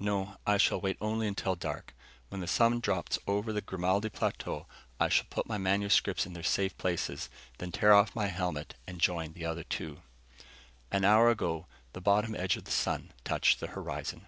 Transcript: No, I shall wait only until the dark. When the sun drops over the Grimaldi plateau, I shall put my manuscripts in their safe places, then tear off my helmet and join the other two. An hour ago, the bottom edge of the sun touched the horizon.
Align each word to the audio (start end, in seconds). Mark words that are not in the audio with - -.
No, 0.00 0.36
I 0.44 0.56
shall 0.56 0.80
wait 0.80 0.96
only 1.00 1.28
until 1.28 1.54
the 1.54 1.60
dark. 1.60 1.94
When 2.30 2.40
the 2.40 2.48
sun 2.48 2.80
drops 2.80 3.16
over 3.28 3.52
the 3.52 3.60
Grimaldi 3.60 4.08
plateau, 4.08 4.66
I 4.98 5.08
shall 5.08 5.28
put 5.30 5.46
my 5.46 5.56
manuscripts 5.56 6.26
in 6.26 6.32
their 6.32 6.42
safe 6.42 6.76
places, 6.76 7.30
then 7.58 7.70
tear 7.70 7.94
off 7.94 8.12
my 8.16 8.26
helmet 8.26 8.74
and 8.88 9.00
join 9.00 9.34
the 9.34 9.44
other 9.46 9.62
two. 9.62 10.02
An 10.90 11.04
hour 11.04 11.30
ago, 11.30 11.68
the 11.92 12.00
bottom 12.00 12.34
edge 12.34 12.56
of 12.56 12.64
the 12.64 12.72
sun 12.72 13.12
touched 13.22 13.60
the 13.60 13.68
horizon. 13.68 14.26